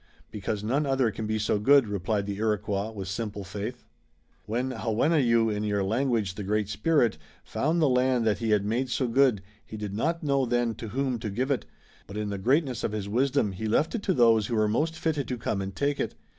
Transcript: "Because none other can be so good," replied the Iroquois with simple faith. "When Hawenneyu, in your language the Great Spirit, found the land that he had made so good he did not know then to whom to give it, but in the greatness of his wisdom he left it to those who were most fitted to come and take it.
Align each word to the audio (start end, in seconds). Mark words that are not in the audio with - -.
"Because 0.31 0.63
none 0.63 0.87
other 0.87 1.11
can 1.11 1.27
be 1.27 1.37
so 1.37 1.59
good," 1.59 1.87
replied 1.87 2.25
the 2.25 2.37
Iroquois 2.37 2.89
with 2.89 3.07
simple 3.07 3.43
faith. 3.43 3.83
"When 4.47 4.71
Hawenneyu, 4.71 5.51
in 5.51 5.63
your 5.63 5.83
language 5.83 6.33
the 6.33 6.43
Great 6.43 6.69
Spirit, 6.69 7.19
found 7.43 7.79
the 7.79 7.87
land 7.87 8.25
that 8.25 8.39
he 8.39 8.49
had 8.49 8.65
made 8.65 8.89
so 8.89 9.07
good 9.07 9.43
he 9.63 9.77
did 9.77 9.93
not 9.93 10.23
know 10.23 10.47
then 10.47 10.73
to 10.73 10.87
whom 10.87 11.19
to 11.19 11.29
give 11.29 11.51
it, 11.51 11.65
but 12.07 12.17
in 12.17 12.31
the 12.31 12.39
greatness 12.39 12.83
of 12.83 12.93
his 12.93 13.07
wisdom 13.07 13.51
he 13.51 13.67
left 13.67 13.93
it 13.93 14.01
to 14.01 14.15
those 14.15 14.47
who 14.47 14.55
were 14.55 14.67
most 14.67 14.95
fitted 14.95 15.27
to 15.27 15.37
come 15.37 15.61
and 15.61 15.75
take 15.75 15.99
it. 15.99 16.15